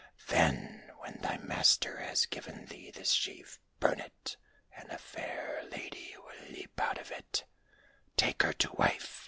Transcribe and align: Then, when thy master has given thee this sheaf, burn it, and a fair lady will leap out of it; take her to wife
Then, 0.29 0.91
when 0.97 1.19
thy 1.21 1.37
master 1.37 1.97
has 1.99 2.25
given 2.25 2.65
thee 2.65 2.89
this 2.89 3.11
sheaf, 3.11 3.59
burn 3.79 3.99
it, 3.99 4.35
and 4.75 4.89
a 4.89 4.97
fair 4.97 5.61
lady 5.69 6.15
will 6.17 6.45
leap 6.49 6.81
out 6.81 6.97
of 6.97 7.11
it; 7.11 7.45
take 8.17 8.41
her 8.41 8.53
to 8.53 8.71
wife 8.71 9.19